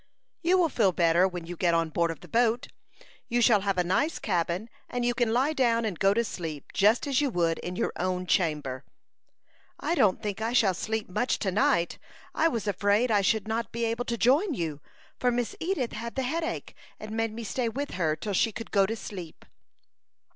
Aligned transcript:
"You 0.41 0.57
will 0.57 0.69
feel 0.69 0.91
better 0.91 1.27
when 1.27 1.45
you 1.45 1.55
get 1.55 1.75
on 1.75 1.89
board 1.91 2.09
of 2.09 2.21
the 2.21 2.27
boat. 2.27 2.69
You 3.27 3.39
shall 3.39 3.61
have 3.61 3.77
a 3.77 3.83
nice 3.83 4.17
cabin, 4.17 4.67
and 4.89 5.05
you 5.05 5.13
can 5.13 5.31
lie 5.31 5.53
down 5.53 5.85
and 5.85 5.99
go 5.99 6.11
to 6.15 6.23
sleep 6.23 6.73
just 6.73 7.05
as 7.05 7.21
you 7.21 7.29
would 7.29 7.59
in 7.59 7.75
your 7.75 7.93
own 7.97 8.25
chamber." 8.25 8.83
"I 9.79 9.93
don't 9.93 10.19
think 10.19 10.41
I 10.41 10.53
shall 10.53 10.73
sleep 10.73 11.07
much 11.07 11.37
to 11.37 11.51
night. 11.51 11.99
I 12.33 12.47
was 12.47 12.65
afraid 12.67 13.11
I 13.11 13.21
should 13.21 13.47
not 13.47 13.71
be 13.71 13.85
able 13.85 14.05
to 14.05 14.17
join 14.17 14.55
you, 14.55 14.81
for 15.19 15.29
Miss 15.29 15.55
Edith 15.59 15.91
had 15.91 16.15
the 16.15 16.23
headache, 16.23 16.73
and 16.99 17.11
made 17.11 17.31
me 17.31 17.43
stay 17.43 17.69
with 17.69 17.91
her 17.91 18.15
till 18.15 18.33
she 18.33 18.51
could 18.51 18.71
go 18.71 18.87
to 18.87 18.95
sleep." 18.95 19.45